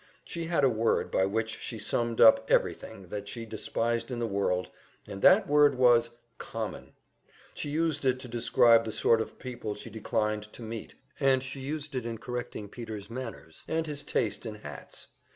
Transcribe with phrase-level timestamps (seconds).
[0.25, 4.25] She had a word by which she summed up everything that she despised in the
[4.25, 4.71] world,
[5.05, 6.93] and that word was "common;"
[7.53, 11.59] she used it to describe the sort of people she declined to meet, and she
[11.59, 15.09] used it in correcting Peter's manners and his taste in hats.